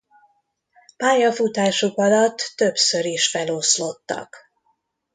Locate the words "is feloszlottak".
3.05-4.37